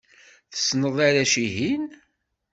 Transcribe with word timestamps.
Tessneḍ 0.51 0.97
arrac-ihin? 1.07 1.85